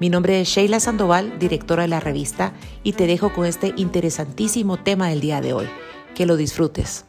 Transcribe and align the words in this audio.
Mi 0.00 0.10
nombre 0.10 0.40
es 0.40 0.46
Sheila 0.46 0.78
Sandoval, 0.78 1.40
directora 1.40 1.82
de 1.82 1.88
la 1.88 1.98
revista, 1.98 2.54
y 2.84 2.92
te 2.92 3.08
dejo 3.08 3.34
con 3.34 3.46
este 3.46 3.74
interesantísimo 3.76 4.80
tema 4.80 5.08
del 5.08 5.20
día 5.20 5.40
de 5.40 5.52
hoy. 5.52 5.66
Que 6.14 6.24
lo 6.24 6.36
disfrutes. 6.36 7.04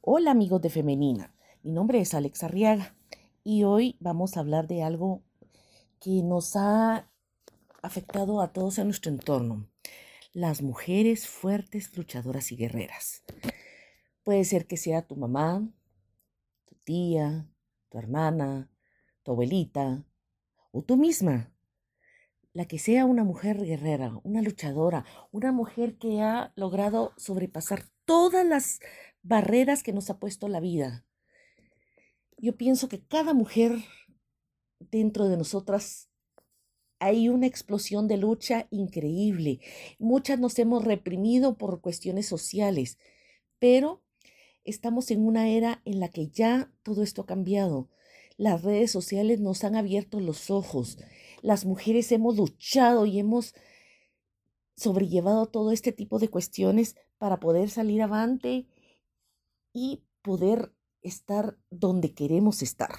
Hola 0.00 0.30
amigos 0.30 0.62
de 0.62 0.70
Femenina, 0.70 1.34
mi 1.62 1.72
nombre 1.72 2.00
es 2.00 2.14
Alex 2.14 2.44
Arriaga 2.44 2.94
y 3.44 3.64
hoy 3.64 3.98
vamos 4.00 4.36
a 4.36 4.40
hablar 4.40 4.68
de 4.68 4.82
algo 4.82 5.22
que 6.00 6.22
nos 6.22 6.56
ha 6.56 7.10
afectado 7.82 8.40
a 8.40 8.54
todos 8.54 8.78
en 8.78 8.86
nuestro 8.86 9.12
entorno. 9.12 9.68
Las 10.32 10.62
mujeres 10.62 11.28
fuertes, 11.28 11.94
luchadoras 11.94 12.52
y 12.52 12.56
guerreras. 12.56 13.22
Puede 14.24 14.46
ser 14.46 14.66
que 14.66 14.78
sea 14.78 15.06
tu 15.06 15.14
mamá, 15.14 15.68
tu 16.64 16.74
tía, 16.84 17.50
tu 17.90 17.98
hermana, 17.98 18.70
tu 19.22 19.32
abuelita, 19.32 20.06
o 20.70 20.82
tú 20.82 20.96
misma, 20.96 21.52
la 22.52 22.66
que 22.66 22.78
sea 22.78 23.04
una 23.04 23.24
mujer 23.24 23.62
guerrera, 23.64 24.18
una 24.24 24.42
luchadora, 24.42 25.04
una 25.30 25.52
mujer 25.52 25.96
que 25.98 26.20
ha 26.20 26.52
logrado 26.56 27.12
sobrepasar 27.16 27.84
todas 28.04 28.46
las 28.46 28.80
barreras 29.22 29.82
que 29.82 29.92
nos 29.92 30.10
ha 30.10 30.18
puesto 30.18 30.48
la 30.48 30.60
vida. 30.60 31.04
Yo 32.36 32.56
pienso 32.56 32.88
que 32.88 33.04
cada 33.04 33.34
mujer 33.34 33.72
dentro 34.78 35.28
de 35.28 35.36
nosotras 35.36 36.08
hay 37.00 37.28
una 37.28 37.46
explosión 37.46 38.08
de 38.08 38.16
lucha 38.16 38.66
increíble. 38.70 39.60
Muchas 39.98 40.38
nos 40.38 40.58
hemos 40.58 40.84
reprimido 40.84 41.56
por 41.56 41.80
cuestiones 41.80 42.26
sociales, 42.26 42.98
pero 43.58 44.02
estamos 44.64 45.10
en 45.10 45.24
una 45.24 45.48
era 45.48 45.80
en 45.84 46.00
la 46.00 46.08
que 46.08 46.28
ya 46.28 46.72
todo 46.82 47.02
esto 47.02 47.22
ha 47.22 47.26
cambiado. 47.26 47.88
Las 48.38 48.62
redes 48.62 48.92
sociales 48.92 49.40
nos 49.40 49.64
han 49.64 49.74
abierto 49.74 50.20
los 50.20 50.48
ojos. 50.48 50.96
Las 51.42 51.66
mujeres 51.66 52.12
hemos 52.12 52.36
luchado 52.36 53.04
y 53.04 53.18
hemos 53.18 53.52
sobrellevado 54.76 55.46
todo 55.46 55.72
este 55.72 55.90
tipo 55.90 56.20
de 56.20 56.28
cuestiones 56.28 56.94
para 57.18 57.40
poder 57.40 57.68
salir 57.68 58.00
avante 58.00 58.68
y 59.72 60.04
poder 60.22 60.72
estar 61.02 61.58
donde 61.68 62.14
queremos 62.14 62.62
estar. 62.62 62.90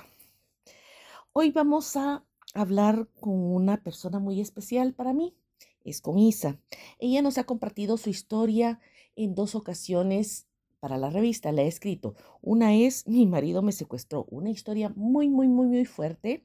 Hoy 1.32 1.52
vamos 1.52 1.96
a 1.96 2.26
hablar 2.54 3.08
con 3.22 3.40
una 3.40 3.82
persona 3.82 4.20
muy 4.20 4.42
especial 4.42 4.94
para 4.94 5.14
mí. 5.14 5.38
Es 5.86 6.02
con 6.02 6.20
Isa. 6.20 6.60
Ella 7.00 7.22
nos 7.22 7.38
ha 7.38 7.46
compartido 7.46 7.96
su 7.96 8.10
historia 8.10 8.82
en 9.16 9.36
dos 9.36 9.56
ocasiones 9.56 10.49
para 10.80 10.98
la 10.98 11.10
revista, 11.10 11.52
la 11.52 11.64
he 11.64 11.68
escrito. 11.68 12.16
Una 12.42 12.76
es 12.76 13.08
Mi 13.08 13.26
marido 13.26 13.62
me 13.62 13.72
secuestró, 13.72 14.26
una 14.30 14.50
historia 14.50 14.92
muy, 14.96 15.30
muy, 15.30 15.48
muy, 15.48 15.68
muy 15.68 15.86
fuerte 15.86 16.44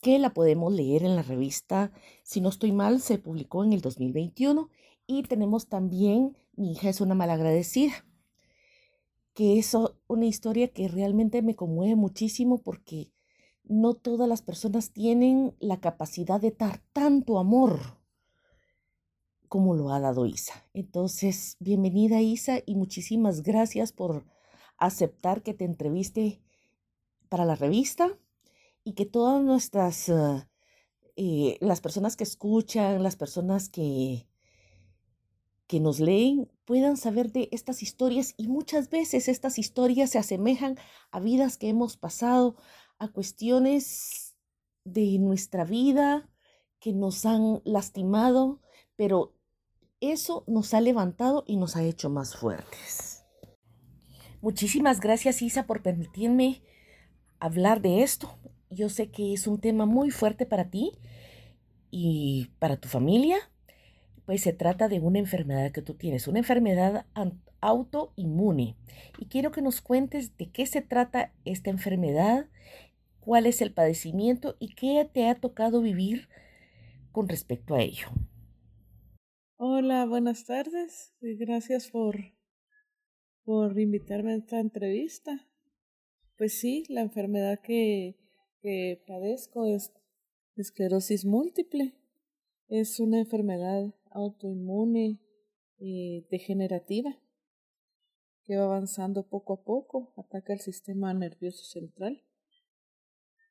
que 0.00 0.18
la 0.18 0.34
podemos 0.34 0.72
leer 0.72 1.04
en 1.04 1.16
la 1.16 1.22
revista. 1.22 1.92
Si 2.24 2.40
no 2.40 2.48
estoy 2.48 2.72
mal, 2.72 3.00
se 3.00 3.18
publicó 3.18 3.64
en 3.64 3.72
el 3.72 3.80
2021. 3.80 4.68
Y 5.06 5.22
tenemos 5.22 5.68
también 5.68 6.36
Mi 6.54 6.72
hija 6.72 6.90
es 6.90 7.00
una 7.00 7.14
malagradecida, 7.14 8.04
que 9.32 9.58
es 9.58 9.76
una 10.06 10.26
historia 10.26 10.68
que 10.68 10.88
realmente 10.88 11.40
me 11.40 11.56
conmueve 11.56 11.96
muchísimo 11.96 12.58
porque 12.58 13.12
no 13.64 13.94
todas 13.94 14.28
las 14.28 14.42
personas 14.42 14.92
tienen 14.92 15.54
la 15.60 15.80
capacidad 15.80 16.40
de 16.40 16.50
dar 16.50 16.82
tanto 16.92 17.38
amor 17.38 18.01
como 19.52 19.74
lo 19.74 19.90
ha 19.92 20.00
dado 20.00 20.24
Isa. 20.24 20.66
Entonces, 20.72 21.58
bienvenida 21.60 22.22
Isa 22.22 22.62
y 22.64 22.74
muchísimas 22.74 23.42
gracias 23.42 23.92
por 23.92 24.24
aceptar 24.78 25.42
que 25.42 25.52
te 25.52 25.66
entreviste 25.66 26.40
para 27.28 27.44
la 27.44 27.54
revista 27.54 28.18
y 28.82 28.94
que 28.94 29.04
todas 29.04 29.44
nuestras, 29.44 30.08
ah, 30.08 30.48
eh, 31.16 31.58
las 31.60 31.82
personas 31.82 32.16
que 32.16 32.24
escuchan, 32.24 33.02
las 33.02 33.16
personas 33.16 33.68
que, 33.68 34.26
que 35.66 35.80
nos 35.80 36.00
leen, 36.00 36.50
puedan 36.64 36.96
saber 36.96 37.30
de 37.30 37.50
estas 37.52 37.82
historias 37.82 38.32
y 38.38 38.48
muchas 38.48 38.88
veces 38.88 39.28
estas 39.28 39.58
historias 39.58 40.08
se 40.08 40.18
asemejan 40.18 40.78
a 41.10 41.20
vidas 41.20 41.58
que 41.58 41.68
hemos 41.68 41.98
pasado, 41.98 42.56
a 42.98 43.08
cuestiones 43.08 44.34
de 44.84 45.18
nuestra 45.18 45.66
vida 45.66 46.30
que 46.80 46.94
nos 46.94 47.26
han 47.26 47.60
lastimado, 47.66 48.62
pero 48.96 49.34
eso 50.02 50.44
nos 50.46 50.74
ha 50.74 50.80
levantado 50.80 51.44
y 51.46 51.56
nos 51.56 51.76
ha 51.76 51.84
hecho 51.84 52.10
más 52.10 52.36
fuertes. 52.36 53.24
Muchísimas 54.40 55.00
gracias 55.00 55.40
Isa 55.40 55.66
por 55.66 55.82
permitirme 55.82 56.62
hablar 57.38 57.80
de 57.80 58.02
esto. 58.02 58.36
Yo 58.70 58.88
sé 58.88 59.10
que 59.10 59.32
es 59.32 59.46
un 59.46 59.60
tema 59.60 59.86
muy 59.86 60.10
fuerte 60.10 60.46
para 60.46 60.68
ti 60.68 60.92
y 61.90 62.50
para 62.58 62.76
tu 62.76 62.88
familia, 62.88 63.36
pues 64.26 64.42
se 64.42 64.52
trata 64.52 64.88
de 64.88 64.98
una 64.98 65.20
enfermedad 65.20 65.70
que 65.70 65.82
tú 65.82 65.94
tienes, 65.94 66.26
una 66.26 66.40
enfermedad 66.40 67.06
autoinmune. 67.60 68.76
Y 69.18 69.26
quiero 69.26 69.52
que 69.52 69.62
nos 69.62 69.80
cuentes 69.80 70.36
de 70.36 70.50
qué 70.50 70.66
se 70.66 70.80
trata 70.80 71.32
esta 71.44 71.70
enfermedad, 71.70 72.46
cuál 73.20 73.46
es 73.46 73.62
el 73.62 73.72
padecimiento 73.72 74.56
y 74.58 74.74
qué 74.74 75.08
te 75.12 75.28
ha 75.28 75.36
tocado 75.36 75.80
vivir 75.80 76.28
con 77.12 77.28
respecto 77.28 77.74
a 77.74 77.80
ello. 77.80 78.08
Hola, 79.64 80.06
buenas 80.06 80.44
tardes 80.44 81.14
y 81.20 81.36
gracias 81.36 81.88
por, 81.88 82.16
por 83.44 83.78
invitarme 83.78 84.32
a 84.32 84.36
esta 84.38 84.58
entrevista. 84.58 85.48
Pues 86.36 86.58
sí, 86.58 86.82
la 86.88 87.00
enfermedad 87.00 87.60
que, 87.62 88.16
que 88.60 89.04
padezco 89.06 89.66
es 89.66 89.92
esclerosis 90.56 91.24
múltiple. 91.24 91.94
Es 92.66 92.98
una 92.98 93.20
enfermedad 93.20 93.94
autoinmune 94.10 95.20
y 95.78 96.26
degenerativa 96.28 97.16
que 98.42 98.56
va 98.56 98.64
avanzando 98.64 99.28
poco 99.28 99.52
a 99.52 99.62
poco, 99.62 100.12
ataca 100.16 100.54
el 100.54 100.58
sistema 100.58 101.14
nervioso 101.14 101.64
central. 101.66 102.24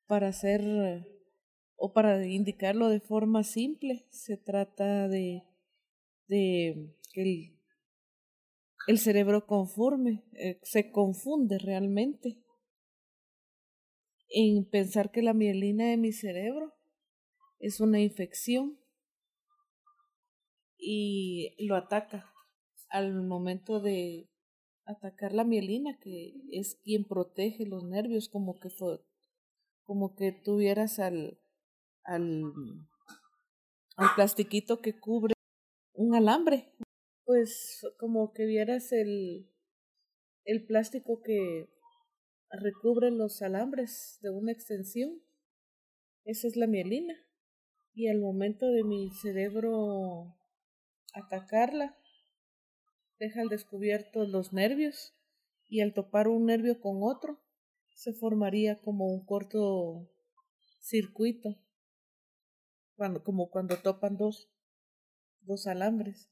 Para 0.07 0.27
hacer 0.27 1.07
o 1.77 1.93
para 1.93 2.27
indicarlo 2.27 2.89
de 2.89 2.99
forma 2.99 3.43
simple, 3.43 4.05
se 4.09 4.35
trata 4.35 5.07
de 5.07 5.45
de 6.27 6.95
que 7.13 7.55
el, 8.87 8.97
cerebro 8.97 9.45
conforme, 9.45 10.23
eh, 10.33 10.59
se 10.63 10.91
confunde 10.91 11.57
realmente. 11.59 12.37
En 14.29 14.65
pensar 14.69 15.11
que 15.11 15.21
la 15.21 15.33
mielina 15.33 15.89
de 15.89 15.97
mi 15.97 16.13
cerebro 16.13 16.73
es 17.59 17.79
una 17.79 17.99
infección 17.99 18.79
y 20.77 21.55
lo 21.59 21.75
ataca 21.75 22.33
al 22.89 23.23
momento 23.23 23.79
de 23.79 24.29
atacar 24.85 25.33
la 25.33 25.43
mielina 25.43 25.97
que 25.99 26.33
es 26.51 26.79
quien 26.83 27.05
protege 27.05 27.65
los 27.65 27.83
nervios 27.83 28.29
como 28.29 28.59
que 28.59 28.69
como 29.83 30.15
que 30.15 30.31
tuvieras 30.31 30.99
al 30.99 31.39
al 32.03 32.53
al 33.95 34.15
plastiquito 34.15 34.81
que 34.81 34.99
cubre 34.99 35.33
un 36.01 36.15
alambre. 36.15 36.73
Pues 37.23 37.85
como 37.97 38.33
que 38.33 38.45
vieras 38.45 38.91
el, 38.91 39.47
el 40.43 40.65
plástico 40.65 41.21
que 41.21 41.69
recubre 42.49 43.11
los 43.11 43.41
alambres 43.41 44.17
de 44.21 44.31
una 44.31 44.51
extensión. 44.51 45.21
Esa 46.25 46.47
es 46.47 46.55
la 46.55 46.67
mielina. 46.67 47.15
Y 47.93 48.07
al 48.07 48.19
momento 48.19 48.67
de 48.67 48.83
mi 48.83 49.11
cerebro 49.11 50.35
atacarla, 51.13 51.97
deja 53.19 53.41
al 53.41 53.49
descubierto 53.49 54.25
los 54.25 54.53
nervios 54.53 55.13
y 55.67 55.81
al 55.81 55.93
topar 55.93 56.27
un 56.27 56.45
nervio 56.45 56.79
con 56.79 57.03
otro, 57.03 57.39
se 57.93 58.13
formaría 58.13 58.81
como 58.81 59.07
un 59.07 59.25
corto 59.25 60.09
circuito, 60.79 61.55
cuando, 62.95 63.23
como 63.23 63.49
cuando 63.49 63.77
topan 63.77 64.17
dos 64.17 64.50
dos 65.43 65.67
alambres. 65.67 66.29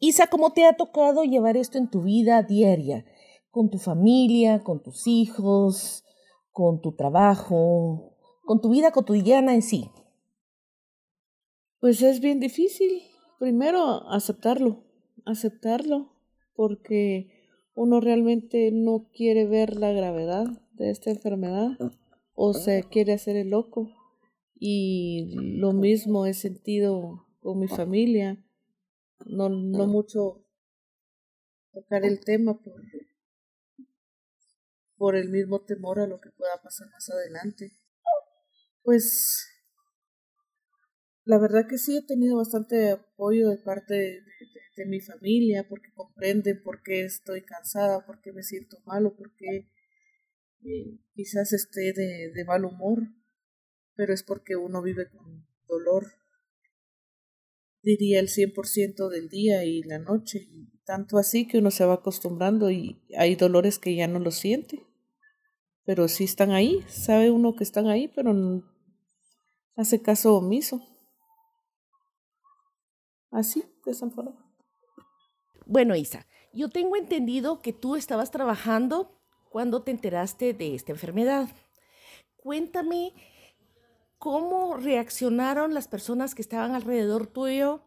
Isa, 0.00 0.28
¿cómo 0.28 0.52
te 0.52 0.64
ha 0.64 0.76
tocado 0.76 1.24
llevar 1.24 1.56
esto 1.56 1.78
en 1.78 1.90
tu 1.90 2.02
vida 2.02 2.42
diaria? 2.42 3.04
Con 3.50 3.70
tu 3.70 3.78
familia, 3.78 4.62
con 4.62 4.82
tus 4.82 5.06
hijos, 5.06 6.04
con 6.52 6.80
tu 6.80 6.94
trabajo, 6.94 8.16
con 8.44 8.60
tu 8.60 8.70
vida 8.70 8.92
cotidiana 8.92 9.54
en 9.54 9.62
sí. 9.62 9.90
Pues 11.80 12.00
es 12.02 12.20
bien 12.20 12.40
difícil. 12.40 13.02
Primero, 13.38 14.08
aceptarlo, 14.08 14.84
aceptarlo, 15.24 16.12
porque 16.54 17.30
uno 17.74 18.00
realmente 18.00 18.70
no 18.72 19.08
quiere 19.12 19.46
ver 19.46 19.76
la 19.76 19.92
gravedad 19.92 20.46
de 20.72 20.90
esta 20.90 21.10
enfermedad 21.10 21.76
o 22.34 22.54
se 22.54 22.84
quiere 22.84 23.12
hacer 23.12 23.36
el 23.36 23.50
loco. 23.50 23.90
Y 24.58 25.34
lo 25.58 25.72
mismo 25.72 26.26
he 26.26 26.34
sentido 26.34 27.26
con 27.40 27.58
mi 27.58 27.68
familia. 27.68 28.42
No, 29.26 29.48
no 29.48 29.86
mucho 29.86 30.44
tocar 31.72 32.04
el 32.04 32.20
tema 32.24 32.58
por, 32.58 32.82
por 34.96 35.16
el 35.16 35.28
mismo 35.28 35.62
temor 35.64 36.00
a 36.00 36.06
lo 36.06 36.20
que 36.20 36.30
pueda 36.30 36.60
pasar 36.62 36.88
más 36.90 37.08
adelante. 37.10 37.72
Pues 38.82 39.46
la 41.24 41.38
verdad 41.38 41.66
que 41.68 41.76
sí 41.76 41.96
he 41.96 42.06
tenido 42.06 42.36
bastante 42.36 42.92
apoyo 42.92 43.50
de 43.50 43.58
parte 43.58 43.94
de, 43.94 44.86
mi 44.86 45.00
familia 45.00 45.66
porque 45.68 45.90
comprenden 45.94 46.62
por 46.62 46.82
qué 46.82 47.04
estoy 47.04 47.42
cansada, 47.42 48.04
por 48.04 48.20
qué 48.20 48.30
me 48.32 48.42
siento 48.42 48.78
malo, 48.84 49.16
por 49.16 49.34
qué 49.36 49.70
eh, 50.64 50.98
quizás 51.14 51.52
esté 51.54 51.94
de, 51.94 52.30
de 52.34 52.44
mal 52.44 52.64
humor, 52.64 53.00
pero 53.96 54.12
es 54.12 54.22
porque 54.22 54.56
uno 54.56 54.82
vive 54.82 55.08
con 55.10 55.46
dolor, 55.66 56.06
diría 57.82 58.20
el 58.20 58.28
100% 58.28 59.08
del 59.08 59.28
día 59.28 59.64
y 59.64 59.82
la 59.82 59.98
noche, 59.98 60.48
tanto 60.84 61.18
así 61.18 61.48
que 61.48 61.58
uno 61.58 61.70
se 61.70 61.84
va 61.84 61.94
acostumbrando 61.94 62.70
y 62.70 63.02
hay 63.16 63.34
dolores 63.36 63.78
que 63.78 63.94
ya 63.94 64.06
no 64.06 64.18
lo 64.18 64.30
siente. 64.30 64.86
Pero 65.84 66.08
sí 66.08 66.24
están 66.24 66.50
ahí, 66.50 66.84
sabe 66.88 67.30
uno 67.30 67.54
que 67.54 67.62
están 67.62 67.86
ahí, 67.86 68.08
pero 68.08 68.32
no 68.32 68.64
hace 69.76 70.02
caso 70.02 70.34
omiso. 70.34 70.82
Así, 73.30 73.64
de 73.84 73.92
esa 73.92 74.10
forma. 74.10 74.34
Bueno, 75.66 75.94
Isa, 75.94 76.26
yo 76.52 76.70
tengo 76.70 76.96
entendido 76.96 77.60
que 77.60 77.72
tú 77.72 77.96
estabas 77.96 78.30
trabajando 78.30 79.20
cuando 79.50 79.82
te 79.82 79.90
enteraste 79.90 80.54
de 80.54 80.74
esta 80.74 80.92
enfermedad. 80.92 81.48
Cuéntame 82.36 83.12
cómo 84.26 84.76
reaccionaron 84.76 85.72
las 85.72 85.86
personas 85.86 86.34
que 86.34 86.42
estaban 86.42 86.74
alrededor 86.74 87.28
tuyo, 87.28 87.84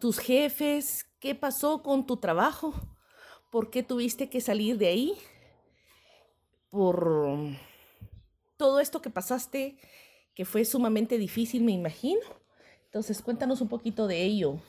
tus 0.00 0.18
jefes, 0.18 1.06
¿Qué 1.20 1.36
pasó 1.36 1.84
con 1.84 2.04
tu 2.04 2.16
trabajo? 2.16 2.74
¿Por 3.52 3.70
qué 3.70 3.84
tuviste 3.84 4.28
que 4.28 4.40
salir 4.40 4.76
de 4.76 4.88
ahí? 4.88 5.14
Por 6.68 7.56
todo 8.56 8.80
esto 8.80 9.00
que 9.00 9.10
pasaste, 9.10 9.78
que 10.34 10.44
fue 10.44 10.64
sumamente 10.64 11.16
difícil, 11.16 11.62
me 11.62 11.72
imagino. 11.72 12.22
Entonces, 12.86 13.22
cuéntanos 13.22 13.60
un 13.60 13.68
poquito 13.68 14.08
de 14.08 14.24
ello. 14.24 14.60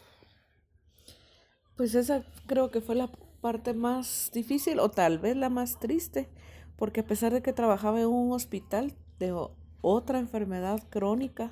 Pues 1.75 1.95
esa 1.95 2.23
creo 2.45 2.69
que 2.69 2.81
fue 2.81 2.93
la 2.93 3.11
parte 3.41 3.73
más 3.73 4.29
difícil 4.31 4.79
o 4.79 4.91
tal 4.91 5.17
vez 5.17 5.35
la 5.35 5.49
más 5.49 5.79
triste, 5.79 6.29
porque 6.77 6.99
a 6.99 7.07
pesar 7.07 7.33
de 7.33 7.41
que 7.41 7.51
trabajaba 7.51 7.99
en 7.99 8.07
un 8.07 8.31
hospital 8.31 8.93
de 9.17 9.33
otra 9.81 10.19
enfermedad 10.19 10.79
crónica, 10.89 11.49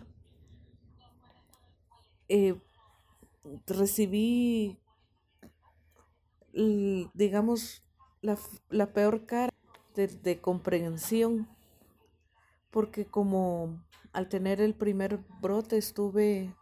eh, 2.30 2.60
recibí 3.66 4.80
digamos, 7.14 7.84
la, 8.22 8.38
la 8.70 8.92
peor 8.94 9.26
cara 9.26 9.54
de, 9.96 10.08
de, 10.08 10.42
comprensión, 10.42 11.48
porque 12.72 13.06
como 13.06 13.84
al 14.12 14.28
tener 14.30 14.60
el 14.62 14.74
primer 14.74 15.20
brote 15.40 15.78
estuve, 15.78 16.56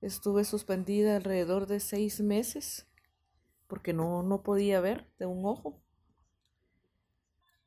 estuve 0.00 0.44
suspendida 0.44 1.16
alrededor 1.16 1.66
de 1.66 1.80
seis 1.80 2.20
meses, 2.20 2.86
porque 3.68 3.92
no, 3.92 4.22
no 4.22 4.42
podía 4.42 4.80
ver 4.80 5.08
de 5.18 5.26
un 5.26 5.46
ojo. 5.46 5.80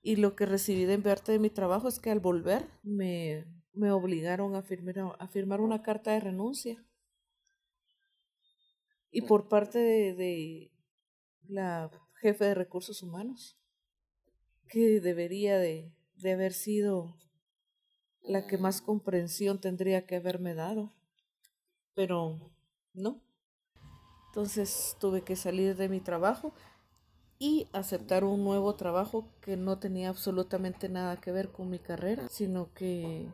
Y 0.06 0.18
lo 0.18 0.36
que 0.36 0.46
recibí 0.46 0.84
de 0.84 1.00
parte 1.00 1.32
de 1.32 1.40
mi 1.40 1.50
trabajo 1.50 1.88
es 1.88 1.98
que 1.98 2.12
al 2.12 2.20
volver 2.20 2.68
me, 2.84 3.46
me 3.72 3.90
obligaron 3.92 4.54
a 4.56 4.62
firmar, 4.62 5.16
a 5.18 5.28
firmar 5.30 5.62
una 5.62 5.82
carta 5.82 6.12
de 6.12 6.20
renuncia. 6.20 6.86
Y 9.10 9.22
por 9.22 9.48
parte 9.48 9.80
de, 9.80 10.72
la 11.48 11.90
jefe 12.20 12.46
de 12.46 12.54
recursos 12.54 13.02
humanos, 13.02 13.58
que 14.68 15.00
debería 15.00 15.58
de, 15.58 15.94
de 16.16 16.32
haber 16.34 16.52
sido 16.52 17.16
la 18.22 18.46
que 18.46 18.58
más 18.58 18.82
comprensión 18.82 19.62
tendría 19.62 20.06
que 20.06 20.18
haberme 20.18 20.54
dado, 20.54 20.94
pero 21.94 22.52
no. 22.94 23.22
Entonces 24.28 24.98
tuve 25.00 25.24
que 25.24 25.36
salir 25.38 25.78
de 25.78 25.88
mi 25.88 26.02
trabajo 26.02 26.54
y 27.44 27.68
aceptar 27.74 28.24
un 28.24 28.42
nuevo 28.42 28.76
trabajo 28.76 29.26
que 29.42 29.58
no 29.58 29.78
tenía 29.78 30.08
absolutamente 30.08 30.88
nada 30.88 31.18
que 31.18 31.34
ver 31.34 31.52
con 31.52 31.70
mi 31.70 31.78
carrera, 31.78 32.30
sino 32.30 32.72
que 32.74 33.28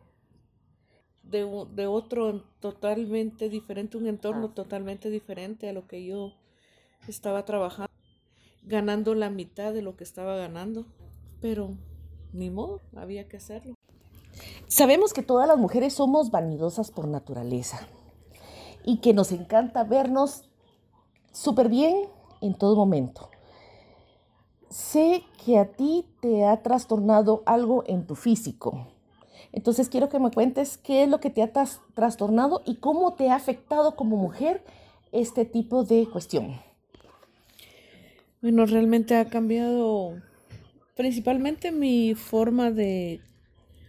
de, 1.21 1.67
de 1.75 1.85
otro 1.85 2.41
totalmente 2.59 3.49
diferente, 3.49 3.97
un 3.97 4.07
entorno 4.07 4.49
totalmente 4.49 5.11
diferente 5.11 5.69
a 5.69 5.73
lo 5.73 5.87
que 5.87 6.03
yo 6.03 6.33
estaba 7.07 7.45
trabajando 7.45 7.93
ganando 8.63 9.13
la 9.13 9.29
mitad 9.29 9.73
de 9.73 9.83
lo 9.83 9.95
que 9.95 10.03
estaba 10.03 10.35
ganando, 10.37 10.85
pero 11.39 11.77
ni 12.33 12.49
modo, 12.49 12.81
había 12.95 13.27
que 13.27 13.37
hacerlo. 13.37 13.75
Sabemos 14.67 15.13
que 15.13 15.21
todas 15.21 15.47
las 15.47 15.59
mujeres 15.59 15.93
somos 15.93 16.31
vanidosas 16.31 16.89
por 16.89 17.07
naturaleza 17.07 17.87
y 18.83 19.01
que 19.01 19.13
nos 19.13 19.31
encanta 19.31 19.83
vernos 19.83 20.49
súper 21.31 21.69
bien 21.69 22.07
en 22.41 22.55
todo 22.55 22.75
momento. 22.75 23.29
Sé 24.69 25.23
que 25.43 25.57
a 25.57 25.65
ti 25.65 26.05
te 26.21 26.45
ha 26.45 26.61
trastornado 26.61 27.43
algo 27.45 27.83
en 27.87 28.05
tu 28.05 28.15
físico. 28.15 28.87
Entonces 29.51 29.89
quiero 29.89 30.09
que 30.09 30.19
me 30.19 30.31
cuentes 30.31 30.77
qué 30.77 31.03
es 31.03 31.09
lo 31.09 31.19
que 31.19 31.31
te 31.31 31.41
ha 31.41 31.51
trastornado 31.95 32.61
y 32.65 32.75
cómo 32.75 33.13
te 33.13 33.29
ha 33.29 33.35
afectado 33.35 33.95
como 33.95 34.15
mujer 34.15 34.63
este 35.11 35.45
tipo 35.45 35.83
de 35.83 36.07
cuestión. 36.07 36.61
Bueno, 38.41 38.65
realmente 38.65 39.15
ha 39.17 39.25
cambiado 39.25 40.21
principalmente 40.95 41.71
mi 41.71 42.13
forma 42.13 42.71
de, 42.71 43.21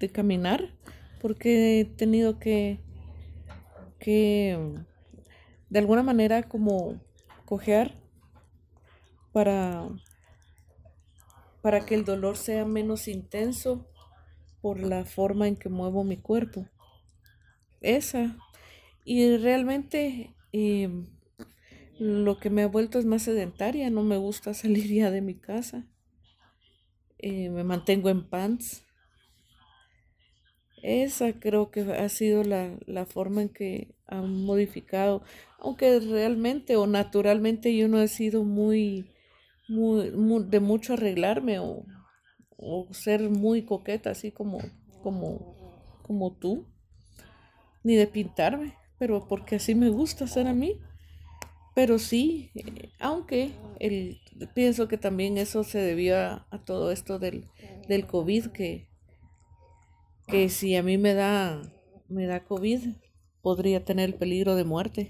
de 0.00 0.08
caminar, 0.10 0.70
porque 1.20 1.80
he 1.80 1.84
tenido 1.84 2.38
que, 2.38 2.80
que 3.98 4.58
de 5.68 5.78
alguna 5.78 6.02
manera 6.02 6.42
como 6.44 7.00
cojear 7.44 7.92
para, 9.32 9.88
para 11.62 11.84
que 11.84 11.94
el 11.94 12.04
dolor 12.04 12.36
sea 12.36 12.64
menos 12.64 13.08
intenso 13.08 13.86
por 14.60 14.80
la 14.80 15.04
forma 15.04 15.48
en 15.48 15.56
que 15.56 15.68
muevo 15.68 16.04
mi 16.04 16.16
cuerpo. 16.16 16.66
Esa. 17.80 18.36
Y 19.04 19.36
realmente 19.36 20.34
em, 20.52 21.06
lo 21.98 22.38
que 22.38 22.50
me 22.50 22.62
ha 22.62 22.66
vuelto 22.66 22.98
es 22.98 23.06
más 23.06 23.22
sedentaria, 23.22 23.90
no 23.90 24.02
me 24.02 24.16
gusta 24.16 24.54
salir 24.54 24.92
ya 24.92 25.10
de 25.10 25.20
mi 25.20 25.34
casa. 25.34 25.86
Eh, 27.18 27.50
me 27.50 27.64
mantengo 27.64 28.08
en 28.08 28.28
pants. 28.28 28.84
Esa 30.82 31.38
creo 31.38 31.70
que 31.70 31.80
ha 31.80 32.08
sido 32.08 32.42
la, 32.42 32.78
la 32.86 33.04
forma 33.04 33.42
en 33.42 33.50
que 33.50 33.94
han 34.06 34.44
modificado, 34.44 35.22
aunque 35.58 36.00
realmente 36.00 36.76
o 36.76 36.86
naturalmente 36.86 37.76
yo 37.76 37.86
no 37.86 38.00
he 38.00 38.08
sido 38.08 38.44
muy, 38.44 39.10
de 39.70 40.60
mucho 40.60 40.94
arreglarme 40.94 41.60
o, 41.60 41.84
o, 42.56 42.88
ser 42.92 43.30
muy 43.30 43.62
coqueta, 43.62 44.10
así 44.10 44.32
como, 44.32 44.58
como, 45.02 45.54
como 46.02 46.32
tú, 46.32 46.66
ni 47.84 47.94
de 47.94 48.06
pintarme, 48.06 48.74
pero 48.98 49.28
porque 49.28 49.56
así 49.56 49.74
me 49.74 49.88
gusta 49.88 50.26
ser 50.26 50.48
a 50.48 50.54
mí. 50.54 50.80
Pero 51.74 52.00
sí, 52.00 52.50
aunque 52.98 53.52
el, 53.78 54.20
pienso 54.54 54.88
que 54.88 54.98
también 54.98 55.38
eso 55.38 55.62
se 55.62 55.78
debió 55.78 56.18
a, 56.18 56.64
todo 56.64 56.90
esto 56.90 57.18
del, 57.18 57.48
del 57.88 58.06
COVID, 58.06 58.46
que, 58.48 58.88
que 60.26 60.48
si 60.48 60.74
a 60.74 60.82
mí 60.82 60.98
me 60.98 61.14
da, 61.14 61.62
me 62.08 62.26
da 62.26 62.44
COVID, 62.44 62.96
podría 63.40 63.84
tener 63.84 64.10
el 64.10 64.14
peligro 64.16 64.56
de 64.56 64.64
muerte. 64.64 65.08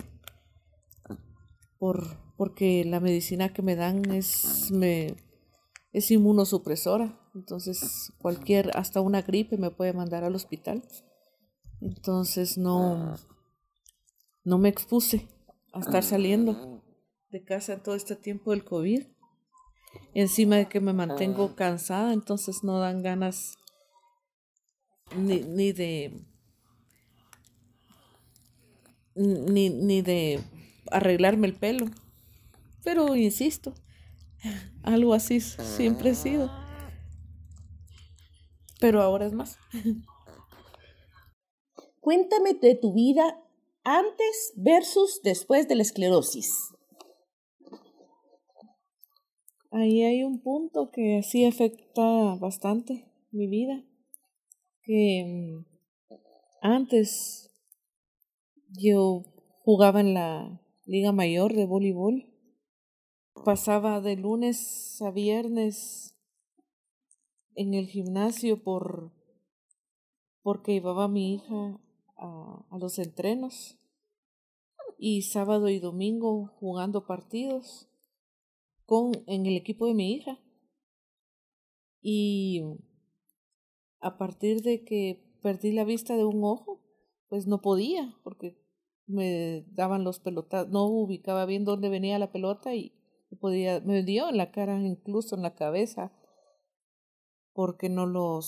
Por, 1.78 2.18
porque 2.40 2.86
la 2.86 3.00
medicina 3.00 3.52
que 3.52 3.60
me 3.60 3.76
dan 3.76 4.10
es, 4.12 4.70
me, 4.70 5.14
es 5.92 6.10
inmunosupresora. 6.10 7.20
Entonces, 7.34 8.14
cualquier, 8.16 8.74
hasta 8.78 9.02
una 9.02 9.20
gripe 9.20 9.58
me 9.58 9.70
puede 9.70 9.92
mandar 9.92 10.24
al 10.24 10.34
hospital. 10.34 10.82
Entonces, 11.82 12.56
no, 12.56 13.14
no 14.42 14.56
me 14.56 14.70
expuse 14.70 15.28
a 15.74 15.80
estar 15.80 16.02
saliendo 16.02 16.82
de 17.28 17.44
casa 17.44 17.82
todo 17.82 17.94
este 17.94 18.16
tiempo 18.16 18.52
del 18.52 18.64
COVID. 18.64 19.02
Encima 20.14 20.56
de 20.56 20.66
que 20.66 20.80
me 20.80 20.94
mantengo 20.94 21.54
cansada, 21.54 22.14
entonces 22.14 22.64
no 22.64 22.78
dan 22.78 23.02
ganas 23.02 23.58
ni, 25.14 25.42
ni 25.42 25.72
de 25.72 26.24
ni, 29.14 29.68
ni 29.68 30.00
de 30.00 30.40
arreglarme 30.90 31.46
el 31.46 31.52
pelo. 31.52 31.84
Pero 32.82 33.14
insisto, 33.16 33.74
algo 34.82 35.14
así 35.14 35.40
siempre 35.40 36.10
he 36.10 36.14
sido. 36.14 36.50
Pero 38.80 39.02
ahora 39.02 39.26
es 39.26 39.32
más. 39.32 39.58
Cuéntame 42.00 42.54
de 42.54 42.74
tu 42.74 42.94
vida 42.94 43.38
antes 43.84 44.52
versus 44.56 45.20
después 45.22 45.68
de 45.68 45.76
la 45.76 45.82
esclerosis. 45.82 46.74
Ahí 49.70 50.02
hay 50.02 50.24
un 50.24 50.40
punto 50.40 50.90
que 50.90 51.22
sí 51.22 51.44
afecta 51.44 52.34
bastante 52.40 53.04
mi 53.30 53.46
vida. 53.46 53.84
Que 54.82 55.24
mm, 55.26 55.64
antes 56.60 57.50
yo 58.68 59.22
jugaba 59.62 60.00
en 60.00 60.14
la 60.14 60.60
Liga 60.86 61.12
Mayor 61.12 61.54
de 61.54 61.66
voleibol. 61.66 62.29
Pasaba 63.44 64.02
de 64.02 64.16
lunes 64.16 65.00
a 65.00 65.10
viernes 65.10 66.14
en 67.54 67.72
el 67.72 67.86
gimnasio 67.86 68.62
por 68.62 69.12
porque 70.42 70.72
llevaba 70.72 71.04
a 71.04 71.08
mi 71.08 71.34
hija 71.34 71.80
a, 72.18 72.66
a 72.68 72.78
los 72.78 72.98
entrenos 72.98 73.78
y 74.98 75.22
sábado 75.22 75.70
y 75.70 75.78
domingo 75.78 76.48
jugando 76.58 77.06
partidos 77.06 77.88
con 78.84 79.12
en 79.26 79.46
el 79.46 79.56
equipo 79.56 79.86
de 79.86 79.94
mi 79.94 80.12
hija. 80.12 80.38
Y 82.02 82.62
a 84.00 84.18
partir 84.18 84.60
de 84.60 84.84
que 84.84 85.38
perdí 85.40 85.72
la 85.72 85.84
vista 85.84 86.14
de 86.14 86.24
un 86.24 86.44
ojo, 86.44 86.82
pues 87.28 87.46
no 87.46 87.62
podía, 87.62 88.14
porque 88.22 88.62
me 89.06 89.64
daban 89.70 90.04
los 90.04 90.20
pelotas, 90.20 90.68
no 90.68 90.84
ubicaba 90.84 91.46
bien 91.46 91.64
dónde 91.64 91.88
venía 91.88 92.18
la 92.18 92.32
pelota 92.32 92.74
y 92.74 92.99
podía, 93.36 93.80
me 93.80 94.02
dio 94.02 94.28
en 94.28 94.36
la 94.36 94.50
cara, 94.50 94.80
incluso 94.80 95.36
en 95.36 95.42
la 95.42 95.54
cabeza, 95.54 96.12
porque 97.52 97.88
no 97.88 98.06
lo 98.06 98.40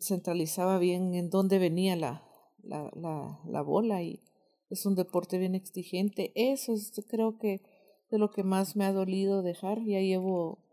centralizaba 0.00 0.78
bien 0.78 1.14
en 1.14 1.30
dónde 1.30 1.58
venía 1.58 1.96
la, 1.96 2.24
la, 2.62 2.90
la, 2.94 3.40
la 3.46 3.62
bola 3.62 4.02
y 4.02 4.22
es 4.70 4.86
un 4.86 4.94
deporte 4.94 5.38
bien 5.38 5.54
exigente. 5.54 6.32
Eso 6.34 6.72
es, 6.72 6.92
creo 7.08 7.38
que 7.38 7.62
de 8.10 8.18
lo 8.18 8.30
que 8.30 8.42
más 8.42 8.76
me 8.76 8.84
ha 8.84 8.92
dolido 8.92 9.42
dejar. 9.42 9.84
Ya 9.84 10.00
llevo 10.00 10.64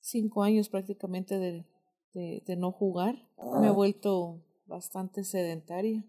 cinco 0.00 0.42
años 0.42 0.68
prácticamente 0.68 1.38
de, 1.38 1.64
de, 2.12 2.42
de 2.46 2.56
no 2.56 2.72
jugar. 2.72 3.28
Me 3.60 3.68
he 3.68 3.70
vuelto 3.70 4.42
bastante 4.66 5.24
sedentaria 5.24 6.04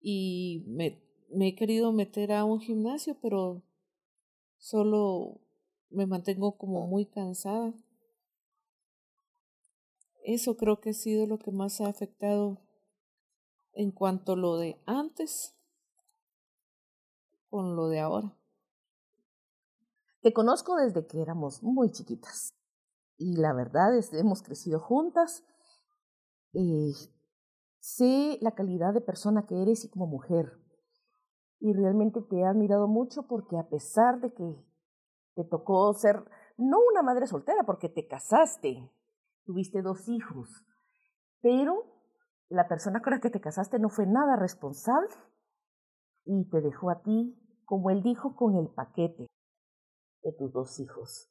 y 0.00 0.64
me, 0.68 1.02
me 1.30 1.48
he 1.48 1.54
querido 1.54 1.92
meter 1.92 2.32
a 2.32 2.44
un 2.44 2.60
gimnasio, 2.60 3.16
pero 3.20 3.62
solo 4.66 5.40
me 5.90 6.06
mantengo 6.06 6.58
como 6.58 6.88
muy 6.88 7.06
cansada. 7.06 7.72
Eso 10.24 10.56
creo 10.56 10.80
que 10.80 10.90
ha 10.90 10.92
sido 10.92 11.24
lo 11.28 11.38
que 11.38 11.52
más 11.52 11.80
ha 11.80 11.86
afectado 11.86 12.60
en 13.74 13.92
cuanto 13.92 14.32
a 14.32 14.36
lo 14.36 14.56
de 14.56 14.82
antes 14.84 15.54
con 17.48 17.76
lo 17.76 17.88
de 17.88 18.00
ahora. 18.00 18.36
Te 20.20 20.32
conozco 20.32 20.74
desde 20.74 21.06
que 21.06 21.22
éramos 21.22 21.62
muy 21.62 21.92
chiquitas 21.92 22.56
y 23.16 23.36
la 23.36 23.52
verdad 23.52 23.96
es 23.96 24.10
que 24.10 24.18
hemos 24.18 24.42
crecido 24.42 24.80
juntas. 24.80 25.44
Eh, 26.54 26.92
sé 27.78 28.38
la 28.40 28.56
calidad 28.56 28.92
de 28.94 29.00
persona 29.00 29.46
que 29.46 29.62
eres 29.62 29.84
y 29.84 29.90
como 29.90 30.08
mujer. 30.08 30.65
Y 31.58 31.72
realmente 31.72 32.20
te 32.22 32.36
he 32.36 32.44
admirado 32.44 32.86
mucho 32.86 33.26
porque 33.26 33.58
a 33.58 33.68
pesar 33.68 34.20
de 34.20 34.32
que 34.32 34.56
te 35.34 35.44
tocó 35.44 35.92
ser, 35.94 36.22
no 36.56 36.78
una 36.90 37.02
madre 37.02 37.26
soltera, 37.26 37.64
porque 37.64 37.88
te 37.88 38.06
casaste, 38.06 38.90
tuviste 39.44 39.82
dos 39.82 40.08
hijos, 40.08 40.64
pero 41.40 41.84
la 42.48 42.68
persona 42.68 43.02
con 43.02 43.12
la 43.12 43.20
que 43.20 43.30
te 43.30 43.40
casaste 43.40 43.78
no 43.78 43.88
fue 43.88 44.06
nada 44.06 44.36
responsable 44.36 45.14
y 46.24 46.48
te 46.48 46.60
dejó 46.60 46.90
a 46.90 47.02
ti, 47.02 47.38
como 47.64 47.90
él 47.90 48.02
dijo, 48.02 48.36
con 48.36 48.56
el 48.56 48.68
paquete 48.68 49.26
de 50.22 50.32
tus 50.32 50.52
dos 50.52 50.80
hijos. 50.80 51.30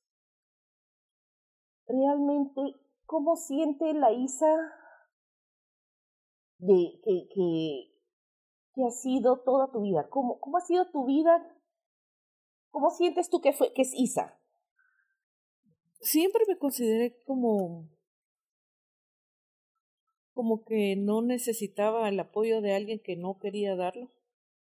Realmente, 1.87 2.61
¿cómo 3.05 3.35
siente 3.35 3.93
la 3.93 4.11
Isa 4.11 4.55
de 6.57 6.99
que, 7.03 7.27
que, 7.33 7.94
que 8.75 8.85
ha 8.85 8.91
sido 8.91 9.39
toda 9.39 9.71
tu 9.71 9.81
vida? 9.81 10.07
¿Cómo, 10.09 10.39
¿Cómo 10.39 10.57
ha 10.57 10.61
sido 10.61 10.89
tu 10.91 11.05
vida? 11.05 11.43
¿Cómo 12.69 12.91
sientes 12.91 13.29
tú 13.29 13.41
que, 13.41 13.53
fue, 13.53 13.73
que 13.73 13.81
es 13.83 13.93
Isa? 13.93 14.37
Siempre 16.01 16.43
me 16.47 16.57
consideré 16.57 17.23
como 17.23 17.89
como 20.35 20.65
que 20.65 20.97
no 20.97 21.21
necesitaba 21.21 22.09
el 22.09 22.19
apoyo 22.19 22.61
de 22.61 22.75
alguien 22.75 22.99
que 22.99 23.15
no 23.15 23.39
quería 23.39 23.75
darlo. 23.77 24.11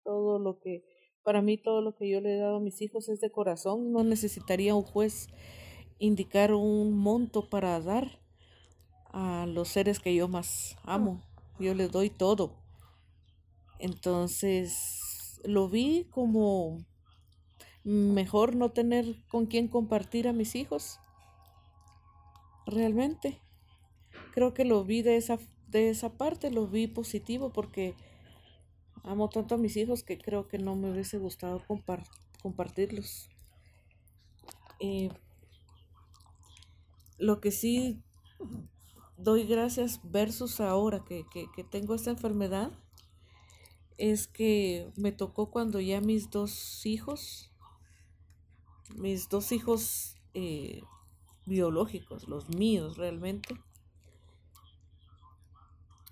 Todo 0.03 0.39
lo 0.39 0.59
que, 0.59 0.85
para 1.21 1.41
mí, 1.41 1.57
todo 1.57 1.81
lo 1.81 1.95
que 1.95 2.09
yo 2.09 2.21
le 2.21 2.35
he 2.35 2.39
dado 2.39 2.57
a 2.57 2.61
mis 2.61 2.81
hijos 2.81 3.09
es 3.09 3.19
de 3.19 3.29
corazón. 3.29 3.91
No 3.91 4.05
necesitaría 4.05 4.73
un 4.73 4.83
juez 4.83 5.27
indicar 5.99 6.53
un 6.53 6.97
monto 6.97 7.49
para 7.49 7.81
dar 7.81 8.19
a 9.11 9.45
los 9.47 9.67
seres 9.67 9.99
que 9.99 10.15
yo 10.15 10.29
más 10.29 10.77
amo. 10.83 11.21
Yo 11.59 11.73
les 11.73 11.91
doy 11.91 12.09
todo. 12.09 12.64
Entonces, 13.79 15.41
lo 15.43 15.69
vi 15.69 16.07
como 16.09 16.85
mejor 17.83 18.55
no 18.55 18.71
tener 18.71 19.23
con 19.27 19.45
quién 19.45 19.67
compartir 19.67 20.27
a 20.27 20.33
mis 20.33 20.55
hijos. 20.55 20.99
Realmente. 22.65 23.41
Creo 24.33 24.53
que 24.53 24.65
lo 24.65 24.83
vi 24.83 25.01
de 25.01 25.17
esa 25.17 25.39
de 25.67 25.89
esa 25.89 26.17
parte 26.17 26.51
lo 26.51 26.67
vi 26.67 26.87
positivo 26.87 27.51
porque 27.51 27.95
amo 29.03 29.29
tanto 29.29 29.55
a 29.55 29.57
mis 29.57 29.75
hijos 29.75 30.03
que 30.03 30.17
creo 30.17 30.47
que 30.47 30.57
no 30.57 30.75
me 30.75 30.89
hubiese 30.89 31.17
gustado 31.17 31.61
compartirlos. 32.41 33.29
Eh, 34.79 35.09
lo 37.17 37.39
que 37.39 37.51
sí 37.51 38.01
doy 39.17 39.45
gracias 39.45 39.99
versus 40.03 40.59
ahora 40.59 41.03
que, 41.03 41.25
que, 41.31 41.47
que, 41.55 41.63
tengo 41.63 41.95
esta 41.95 42.11
enfermedad 42.11 42.71
es 43.97 44.27
que 44.27 44.91
me 44.95 45.11
tocó 45.11 45.51
cuando 45.51 45.79
ya 45.79 46.01
mis 46.01 46.29
dos 46.29 46.85
hijos, 46.85 47.51
mis 48.95 49.29
dos 49.29 49.51
hijos 49.51 50.15
eh, 50.33 50.83
biológicos, 51.45 52.27
los 52.27 52.49
míos 52.49 52.97
realmente, 52.97 53.55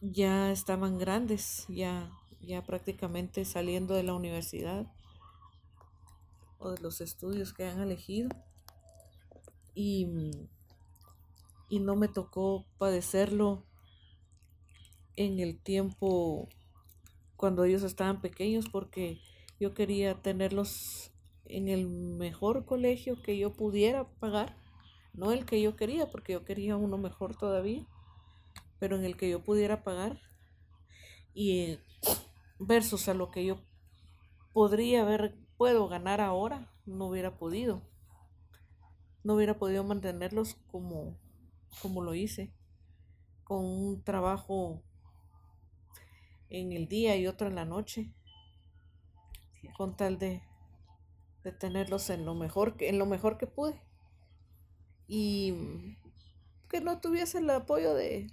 ya 0.01 0.51
estaban 0.51 0.97
grandes, 0.97 1.65
ya, 1.67 2.11
ya 2.41 2.63
prácticamente 2.63 3.45
saliendo 3.45 3.93
de 3.93 4.03
la 4.03 4.13
universidad 4.13 4.85
o 6.59 6.71
de 6.71 6.81
los 6.81 7.01
estudios 7.01 7.53
que 7.53 7.65
han 7.65 7.79
elegido. 7.81 8.29
Y, 9.75 10.07
y 11.67 11.79
no 11.79 11.95
me 11.95 12.07
tocó 12.07 12.65
padecerlo 12.77 13.63
en 15.15 15.39
el 15.39 15.57
tiempo 15.57 16.49
cuando 17.35 17.63
ellos 17.63 17.83
estaban 17.83 18.21
pequeños 18.21 18.69
porque 18.69 19.19
yo 19.59 19.73
quería 19.73 20.21
tenerlos 20.21 21.11
en 21.45 21.67
el 21.67 21.87
mejor 21.87 22.65
colegio 22.65 23.21
que 23.21 23.37
yo 23.37 23.53
pudiera 23.53 24.09
pagar, 24.19 24.57
no 25.13 25.31
el 25.31 25.45
que 25.45 25.61
yo 25.61 25.75
quería, 25.75 26.09
porque 26.09 26.33
yo 26.33 26.45
quería 26.45 26.75
uno 26.77 26.97
mejor 26.97 27.35
todavía 27.35 27.85
pero 28.83 28.97
en 28.97 29.05
el 29.05 29.15
que 29.15 29.29
yo 29.29 29.41
pudiera 29.41 29.81
pagar 29.81 30.19
y 31.33 31.79
versus 32.59 33.07
a 33.07 33.13
lo 33.13 33.31
que 33.31 33.45
yo 33.45 33.61
podría 34.51 35.03
haber, 35.03 35.37
puedo 35.55 35.87
ganar 35.87 36.19
ahora, 36.19 36.69
no 36.85 37.05
hubiera 37.05 37.37
podido. 37.37 37.81
No 39.23 39.35
hubiera 39.35 39.57
podido 39.57 39.85
mantenerlos 39.85 40.55
como, 40.67 41.17
como 41.81 42.03
lo 42.03 42.13
hice, 42.13 42.53
con 43.45 43.63
un 43.63 44.03
trabajo 44.03 44.83
en 46.53 46.71
el 46.71 46.87
día 46.87 47.15
y 47.17 47.27
otro 47.27 47.47
en 47.47 47.55
la 47.55 47.65
noche, 47.65 48.13
con 49.75 49.97
tal 49.97 50.19
de, 50.19 50.43
de 51.43 51.51
tenerlos 51.51 52.09
en 52.11 52.25
lo 52.25 52.35
mejor 52.35 52.77
que, 52.77 52.89
en 52.89 52.99
lo 52.99 53.07
mejor 53.07 53.37
que 53.37 53.47
pude. 53.47 53.81
Y 55.07 55.97
que 56.69 56.79
no 56.79 57.01
tuviese 57.01 57.39
el 57.39 57.49
apoyo 57.49 57.95
de, 57.95 58.27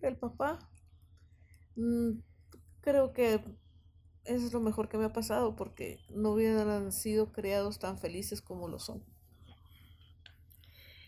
el 0.00 0.16
papá. 0.16 0.58
Mm, 1.76 2.20
creo 2.80 3.12
que 3.12 3.44
es 4.24 4.52
lo 4.52 4.60
mejor 4.60 4.88
que 4.88 4.96
me 4.96 5.04
ha 5.04 5.12
pasado 5.12 5.54
porque 5.54 6.00
no 6.08 6.32
hubieran 6.32 6.90
sido 6.90 7.32
criados 7.32 7.78
tan 7.78 7.98
felices 7.98 8.40
como 8.40 8.66
lo 8.68 8.78
son. 8.78 9.04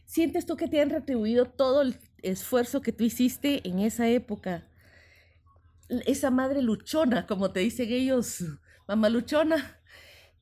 ¿Sientes 0.04 0.44
tú 0.44 0.56
que 0.56 0.68
te 0.68 0.80
han 0.80 0.90
retribuido 0.90 1.46
todo 1.46 1.82
el 1.82 1.98
esfuerzo 2.22 2.82
que 2.82 2.92
tú 2.92 3.04
hiciste 3.04 3.66
en 3.66 3.78
esa 3.78 4.08
época? 4.08 4.69
Esa 6.06 6.30
madre 6.30 6.62
luchona, 6.62 7.26
como 7.26 7.50
te 7.50 7.60
dicen 7.60 7.90
ellos, 7.90 8.44
mamá 8.86 9.08
luchona, 9.08 9.80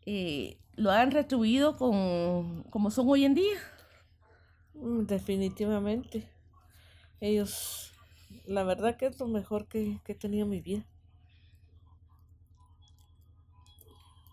eh, 0.05 0.59
lo 0.77 0.91
han 0.91 1.11
retribuido 1.11 1.77
con 1.77 2.65
como 2.65 2.91
son 2.91 3.09
hoy 3.09 3.25
en 3.25 3.35
día. 3.35 3.57
Mm, 4.75 5.07
definitivamente. 5.07 6.29
Ellos, 7.21 7.95
la 8.45 8.63
verdad 8.63 8.99
que 8.99 9.07
es 9.07 9.19
lo 9.19 9.27
mejor 9.27 9.69
que, 9.69 9.99
he 10.07 10.15
tenido 10.15 10.45
en 10.45 10.51
mi 10.51 10.61
vida. 10.61 10.87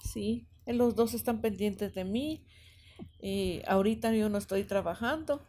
Sí, 0.03 0.45
los 0.65 0.95
dos 0.95 1.13
están 1.13 1.39
pendientes 1.39 1.95
de 1.95 2.03
mí. 2.03 2.45
Eh, 3.19 3.63
ahorita 3.67 4.13
yo 4.13 4.27
no 4.27 4.37
estoy 4.37 4.65
trabajando. 4.65 5.41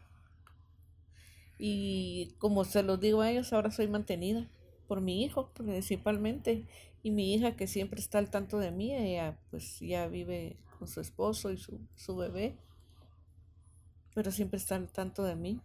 Y 1.58 2.36
como 2.38 2.64
se 2.64 2.84
los 2.84 3.00
digo 3.00 3.20
a 3.20 3.30
ellos, 3.32 3.52
ahora 3.52 3.72
soy 3.72 3.88
mantenida 3.88 4.48
por 4.86 5.00
mi 5.00 5.24
hijo 5.24 5.52
principalmente. 5.52 6.66
Y 7.02 7.10
mi 7.10 7.34
hija 7.34 7.56
que 7.56 7.66
siempre 7.66 8.00
está 8.00 8.18
al 8.18 8.30
tanto 8.30 8.58
de 8.58 8.70
mí, 8.70 8.94
ella 8.94 9.38
pues 9.50 9.78
ya 9.80 10.08
vive 10.08 10.56
con 10.78 10.88
su 10.88 11.00
esposo 11.00 11.52
y 11.52 11.58
su, 11.58 11.80
su 11.94 12.16
bebé. 12.16 12.56
Pero 14.14 14.30
siempre 14.30 14.58
está 14.58 14.76
al 14.76 14.90
tanto 14.90 15.22
de 15.22 15.36
mí. 15.36 15.60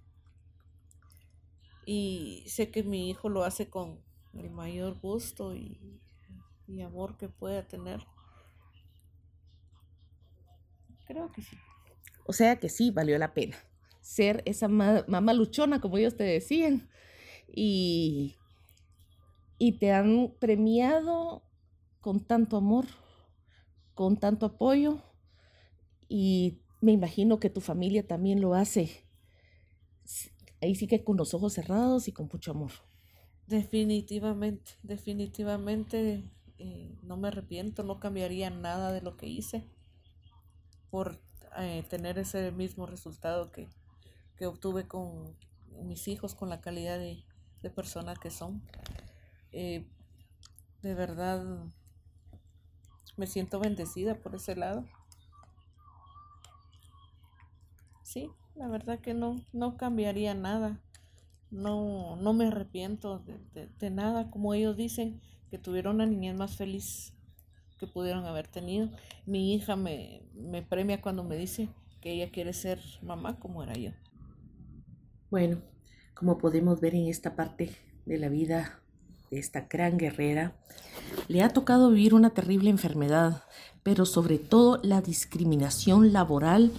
Y 1.86 2.44
sé 2.48 2.70
que 2.70 2.84
mi 2.84 3.10
hijo 3.10 3.30
lo 3.30 3.44
hace 3.44 3.70
con 3.70 4.00
el 4.34 4.52
mayor 4.52 5.00
gusto 5.00 5.56
y, 5.56 6.00
y 6.68 6.82
amor 6.82 7.18
que 7.18 7.28
pueda 7.28 7.68
tener. 7.68 8.06
Creo 11.08 11.32
que 11.32 11.42
sí. 11.42 11.58
O 12.26 12.34
sea 12.34 12.60
que 12.60 12.70
sí, 12.70 12.92
valió 12.92 13.18
la 13.18 13.34
pena 13.34 13.58
ser 14.02 14.42
esa 14.46 14.68
mamá 14.68 15.34
luchona, 15.34 15.80
como 15.80 15.98
ellos 15.98 16.18
te 16.18 16.24
decían. 16.24 16.90
Y, 17.48 18.36
y 19.62 19.74
te 19.74 19.92
han 19.92 20.34
premiado 20.40 21.44
con 22.00 22.26
tanto 22.26 22.58
amor, 22.58 22.88
con 23.94 24.18
tanto 24.18 24.48
apoyo. 24.48 25.04
Y 26.10 26.64
me 26.82 26.94
imagino 26.94 27.40
que 27.40 27.52
tu 27.52 27.62
familia 27.62 28.08
también 28.08 28.42
lo 28.42 28.56
hace. 28.56 29.06
Ahí 30.64 30.74
sí 30.74 30.88
que 30.88 31.04
con 31.04 31.16
los 31.16 31.36
ojos 31.36 31.54
cerrados 31.54 32.08
y 32.08 32.12
con 32.12 32.28
mucho 32.34 32.50
amor. 32.50 32.72
Definitivamente, 33.46 34.72
definitivamente 34.82 36.24
eh, 36.58 36.98
no 37.04 37.18
me 37.18 37.28
arrepiento, 37.28 37.84
no 37.84 38.00
cambiaría 38.00 38.50
nada 38.50 38.92
de 38.92 39.02
lo 39.02 39.16
que 39.16 39.28
hice 39.28 39.64
por 40.90 41.22
eh, 41.60 41.84
tener 41.88 42.18
ese 42.18 42.52
mismo 42.52 42.88
resultado 42.88 43.52
que, 43.52 43.70
obtuve 44.44 44.88
con 44.88 45.38
mis 45.84 46.08
hijos, 46.08 46.34
con 46.34 46.50
la 46.50 46.62
calidad 46.62 46.98
de, 46.98 47.24
de 47.62 47.70
persona 47.70 48.16
que 48.16 48.32
son. 48.32 48.64
Eh, 49.52 49.86
de 50.82 50.94
verdad 50.96 51.46
me 53.18 53.28
siento 53.28 53.60
bendecida 53.60 54.16
por 54.16 54.36
ese 54.36 54.56
lado. 54.56 54.86
Sí, 58.04 58.30
la 58.56 58.68
verdad 58.68 59.00
que 59.00 59.14
no, 59.14 59.42
no 59.54 59.78
cambiaría 59.78 60.34
nada. 60.34 60.80
No, 61.50 62.16
no 62.16 62.34
me 62.34 62.48
arrepiento 62.48 63.24
de, 63.80 63.90
nada, 63.90 64.32
como 64.32 64.54
ellos 64.54 64.78
dicen, 64.78 65.22
que 65.50 65.58
tuvieron 65.58 65.96
una 65.96 66.06
niñez 66.06 66.36
más 66.36 66.56
feliz 66.56 67.14
que 67.78 67.88
pudieron 67.88 68.26
haber 68.26 68.48
tenido. 68.48 68.90
Mi 69.26 69.54
hija 69.54 69.76
me, 69.76 70.24
me 70.34 70.62
premia 70.62 71.02
cuando 71.02 71.24
me 71.24 71.36
dice 71.36 71.70
que 72.00 72.14
ella 72.14 72.32
quiere 72.32 72.54
ser 72.54 72.80
mamá 73.02 73.40
como 73.40 73.64
era 73.64 73.74
yo. 73.74 73.92
Bueno, 75.30 75.62
como 76.14 76.38
podemos 76.38 76.80
ver 76.80 76.96
en 76.96 77.08
esta 77.08 77.36
parte 77.36 77.76
de 78.06 78.18
la 78.18 78.30
vida 78.30 78.81
esta 79.32 79.68
gran 79.70 79.98
guerrera, 79.98 80.54
le 81.30 81.42
ha 81.42 81.50
tocado 81.50 81.90
vivir 81.90 82.14
una 82.14 82.32
terrible 82.32 82.70
enfermedad, 82.70 83.44
pero 83.82 84.06
sobre 84.06 84.38
todo 84.38 84.80
la 84.84 85.02
discriminación 85.02 86.12
laboral, 86.12 86.72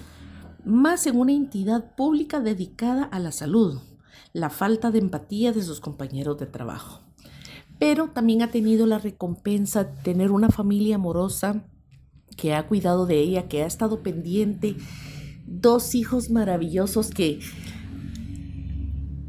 más 0.64 1.06
en 1.06 1.18
una 1.18 1.32
entidad 1.32 1.96
pública 1.96 2.40
dedicada 2.40 3.04
a 3.04 3.18
la 3.18 3.32
salud, 3.32 3.80
la 4.34 4.50
falta 4.50 4.90
de 4.90 4.98
empatía 4.98 5.52
de 5.52 5.62
sus 5.62 5.80
compañeros 5.80 6.38
de 6.38 6.46
trabajo. 6.46 7.00
Pero 7.78 8.10
también 8.10 8.42
ha 8.42 8.50
tenido 8.50 8.86
la 8.86 8.98
recompensa 8.98 9.84
de 9.84 10.02
tener 10.02 10.30
una 10.30 10.50
familia 10.50 10.96
amorosa 10.96 11.64
que 12.36 12.54
ha 12.54 12.66
cuidado 12.68 13.06
de 13.06 13.18
ella, 13.18 13.48
que 13.48 13.62
ha 13.62 13.66
estado 13.66 14.02
pendiente, 14.02 14.76
dos 15.46 15.94
hijos 15.94 16.30
maravillosos 16.30 17.10
que 17.10 17.40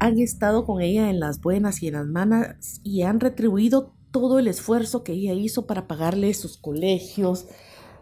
han 0.04 0.18
estado 0.18 0.66
con 0.66 0.82
ella 0.82 1.08
en 1.08 1.18
las 1.18 1.40
buenas 1.40 1.82
y 1.82 1.88
en 1.88 1.94
las 1.94 2.06
malas 2.06 2.80
y 2.84 3.02
han 3.02 3.20
retribuido 3.20 3.94
todo 4.10 4.38
el 4.38 4.48
esfuerzo 4.48 5.02
que 5.02 5.12
ella 5.12 5.32
hizo 5.32 5.66
para 5.66 5.88
pagarle 5.88 6.34
sus 6.34 6.58
colegios, 6.58 7.46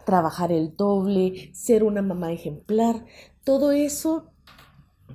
trabajar 0.05 0.51
el 0.51 0.75
doble, 0.75 1.51
ser 1.53 1.81
una 1.81 2.01
mamá 2.01 2.33
ejemplar, 2.33 3.05
todo 3.45 3.71
eso 3.71 4.33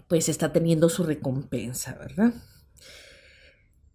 pues 0.08 0.30
está 0.30 0.50
teniendo 0.50 0.88
su 0.88 1.02
recompensa, 1.02 1.94
¿verdad? 1.94 2.32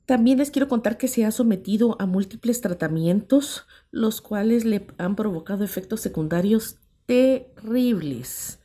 También 0.06 0.38
les 0.38 0.52
quiero 0.52 0.68
contar 0.68 1.00
que 1.00 1.08
se 1.08 1.26
ha 1.26 1.32
sometido 1.32 2.00
a 2.00 2.06
múltiples 2.06 2.62
tratamientos, 2.62 3.66
los 3.90 4.22
cuales 4.22 4.66
le 4.66 4.86
han 5.00 5.16
provocado 5.16 5.64
efectos 5.64 6.02
secundarios 6.02 6.78
terribles, 7.08 8.60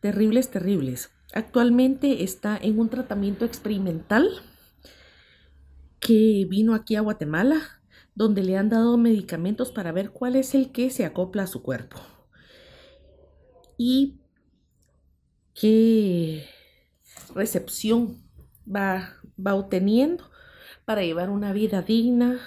terribles, 0.00 0.48
terribles. 0.50 1.10
Actualmente 1.32 2.24
está 2.24 2.58
en 2.60 2.78
un 2.78 2.88
tratamiento 2.88 3.44
experimental 3.44 4.28
que 6.00 6.46
vino 6.48 6.74
aquí 6.74 6.96
a 6.96 7.02
Guatemala, 7.02 7.80
donde 8.14 8.42
le 8.42 8.56
han 8.56 8.68
dado 8.68 8.96
medicamentos 8.98 9.70
para 9.70 9.92
ver 9.92 10.10
cuál 10.10 10.34
es 10.34 10.54
el 10.54 10.72
que 10.72 10.90
se 10.90 11.04
acopla 11.04 11.44
a 11.44 11.46
su 11.46 11.62
cuerpo. 11.62 11.98
Y 13.76 14.18
qué 15.54 16.46
recepción 17.34 18.22
va, 18.66 19.14
va 19.38 19.54
obteniendo 19.54 20.24
para 20.84 21.02
llevar 21.02 21.30
una 21.30 21.52
vida 21.52 21.82
digna 21.82 22.40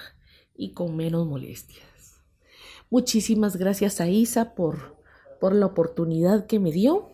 y 0.55 0.73
con 0.73 0.95
menos 0.95 1.25
molestias. 1.25 2.21
Muchísimas 2.89 3.55
gracias 3.55 4.01
a 4.01 4.09
Isa 4.09 4.53
por, 4.53 4.97
por 5.39 5.55
la 5.55 5.67
oportunidad 5.67 6.45
que 6.47 6.59
me 6.59 6.71
dio 6.71 7.09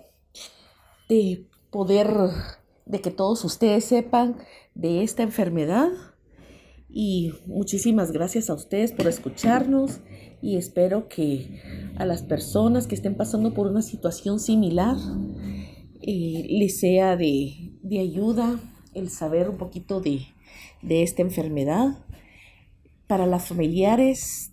de 1.08 1.46
poder, 1.72 2.10
de 2.86 3.02
que 3.02 3.12
todos 3.12 3.44
ustedes 3.46 3.86
sepan 3.86 4.38
de 4.76 5.04
esta 5.04 5.24
enfermedad. 5.24 5.90
Y 6.90 7.34
muchísimas 7.46 8.12
gracias 8.12 8.50
a 8.50 8.56
ustedes 8.56 8.92
por 8.92 9.08
escucharnos 9.08 10.00
y 10.42 10.58
espero 10.58 11.08
que 11.08 11.62
a 11.98 12.06
las 12.06 12.24
personas 12.24 12.88
que 12.88 12.96
estén 12.96 13.16
pasando 13.16 13.54
por 13.54 13.68
una 13.68 13.84
situación 13.84 14.40
similar 14.40 14.98
eh, 16.02 16.46
les 16.50 16.80
sea 16.80 17.16
de, 17.16 17.74
de 17.84 18.00
ayuda 18.00 18.60
el 18.96 19.10
saber 19.10 19.50
un 19.50 19.58
poquito 19.58 20.02
de, 20.02 20.22
de 20.82 21.04
esta 21.04 21.22
enfermedad, 21.22 22.06
para 23.08 23.26
las 23.26 23.48
familiares 23.48 24.52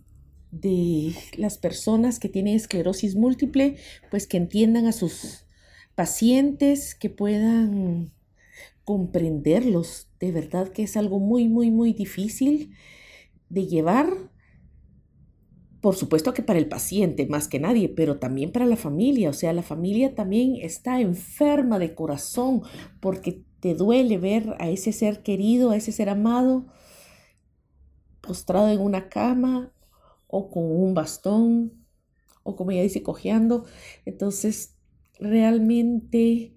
de 0.51 1.15
las 1.37 1.59
personas 1.59 2.19
que 2.19 2.31
tienen 2.31 2.57
esclerosis 2.57 3.15
múltiple, 3.15 3.77
pues 4.11 4.27
que 4.27 4.39
entiendan 4.39 4.87
a 4.87 4.93
sus 4.93 5.46
pacientes, 5.97 6.95
que 6.95 7.11
puedan 7.11 8.13
comprenderlos. 8.85 10.09
De 10.21 10.31
verdad 10.31 10.69
que 10.69 10.85
es 10.85 10.97
algo 10.97 11.19
muy, 11.19 11.49
muy, 11.49 11.73
muy 11.73 11.93
difícil 11.93 12.75
de 13.49 13.67
llevar. 13.67 14.31
Por 15.81 15.97
supuesto 15.97 16.33
que 16.35 16.43
para 16.43 16.59
el 16.59 16.69
paciente 16.69 17.27
más 17.27 17.49
que 17.49 17.59
nadie, 17.59 17.89
pero 17.89 18.19
también 18.19 18.53
para 18.53 18.67
la 18.67 18.77
familia. 18.77 19.31
O 19.31 19.33
sea, 19.33 19.53
la 19.53 19.63
familia 19.63 20.15
también 20.15 20.57
está 20.61 21.01
enferma 21.01 21.79
de 21.79 21.95
corazón 21.95 22.63
porque 23.01 23.45
te 23.61 23.75
duele 23.75 24.19
ver 24.19 24.55
a 24.59 24.69
ese 24.69 24.93
ser 24.93 25.23
querido, 25.23 25.71
a 25.71 25.77
ese 25.77 25.93
ser 25.93 26.09
amado, 26.09 26.67
postrado 28.21 28.69
en 28.69 28.81
una 28.81 29.09
cama 29.09 29.73
o 30.29 30.51
con 30.51 30.65
un 30.65 30.95
bastón 30.95 31.73
o 32.43 32.55
como 32.55 32.71
ella 32.71 32.83
dice, 32.83 33.03
cojeando. 33.03 33.65
Entonces, 34.05 34.76
realmente 35.19 36.55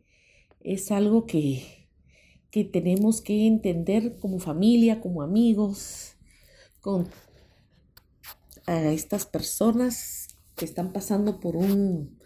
es 0.61 0.91
algo 0.91 1.25
que, 1.25 1.87
que 2.51 2.63
tenemos 2.63 3.21
que 3.21 3.47
entender 3.47 4.17
como 4.19 4.39
familia, 4.39 5.01
como 5.01 5.21
amigos, 5.21 6.15
con 6.81 7.07
a 8.65 8.91
estas 8.91 9.25
personas 9.25 10.27
que 10.55 10.65
están 10.65 10.93
pasando 10.93 11.39
por 11.39 11.55
un 11.55 12.19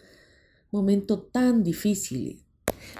momento 0.71 1.21
tan 1.21 1.63
difícil 1.63 2.43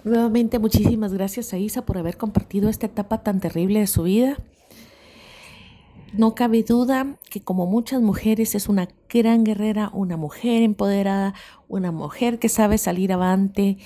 Nuevamente 0.03 0.59
muchísimas 0.59 1.13
gracias 1.13 1.53
a 1.53 1.57
Isa 1.57 1.85
por 1.85 1.97
haber 1.97 2.17
compartido 2.17 2.69
esta 2.69 2.87
etapa 2.87 3.23
tan 3.23 3.39
terrible 3.39 3.79
de 3.79 3.87
su 3.87 4.03
vida. 4.03 4.37
No 6.13 6.35
cabe 6.35 6.61
duda 6.61 7.17
que 7.31 7.41
como 7.41 7.65
muchas 7.65 7.99
mujeres 7.99 8.53
es 8.53 8.69
una 8.69 8.87
gran 9.09 9.43
guerrera, 9.43 9.89
una 9.93 10.15
mujer 10.15 10.61
empoderada, 10.61 11.33
una 11.67 11.91
mujer 11.91 12.37
que 12.37 12.49
sabe 12.49 12.77
salir 12.77 13.11
avante 13.11 13.79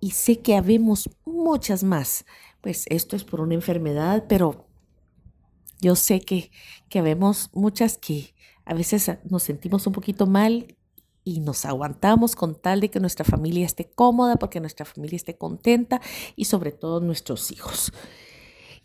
y 0.00 0.10
sé 0.10 0.40
que 0.40 0.56
habemos 0.56 1.08
muchas 1.24 1.84
más. 1.84 2.24
Pues 2.60 2.84
esto 2.88 3.14
es 3.14 3.22
por 3.22 3.40
una 3.40 3.54
enfermedad, 3.54 4.24
pero 4.28 4.66
yo 5.80 5.94
sé 5.94 6.20
que, 6.20 6.50
que 6.88 6.98
habemos 6.98 7.50
muchas 7.52 7.96
que 7.96 8.34
a 8.64 8.74
veces 8.74 9.12
nos 9.30 9.44
sentimos 9.44 9.86
un 9.86 9.92
poquito 9.92 10.26
mal 10.26 10.74
y 11.22 11.38
nos 11.38 11.64
aguantamos 11.64 12.34
con 12.34 12.60
tal 12.60 12.80
de 12.80 12.90
que 12.90 12.98
nuestra 12.98 13.24
familia 13.24 13.66
esté 13.66 13.88
cómoda, 13.88 14.34
porque 14.34 14.58
nuestra 14.58 14.84
familia 14.84 15.16
esté 15.16 15.36
contenta 15.36 16.00
y 16.34 16.46
sobre 16.46 16.72
todo 16.72 16.98
nuestros 16.98 17.52
hijos. 17.52 17.92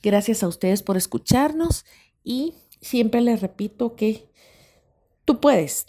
Gracias 0.04 0.44
a 0.44 0.48
ustedes 0.48 0.84
por 0.84 0.98
escucharnos 0.98 1.86
y 2.24 2.54
siempre 2.82 3.22
les 3.22 3.42
repito 3.42 3.96
que 3.96 4.30
tú 5.26 5.40
puedes. 5.40 5.86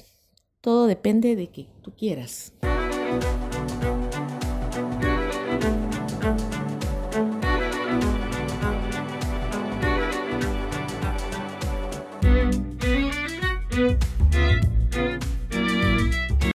Todo 0.61 0.87
depende 0.87 1.37
de 1.37 1.51
que 1.51 1.69
tú 1.83 1.93
quieras. 1.97 2.53